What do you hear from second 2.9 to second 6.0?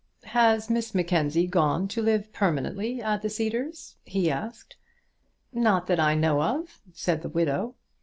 at the Cedars?" he asked. "Not that